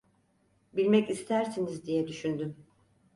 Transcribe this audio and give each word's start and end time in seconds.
Bilmek 0.73 1.09
istersiniz 1.09 1.85
diye 1.85 2.07
düşündüm. 2.07 2.65